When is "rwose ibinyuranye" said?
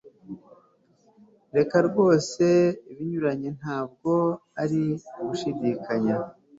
1.87-3.49